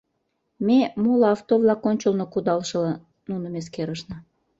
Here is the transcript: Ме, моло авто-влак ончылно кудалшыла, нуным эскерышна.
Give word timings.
Ме, 0.65 0.79
моло 1.03 1.25
авто-влак 1.33 1.81
ончылно 1.89 2.25
кудалшыла, 2.33 2.93
нуным 3.29 3.53
эскерышна. 3.61 4.17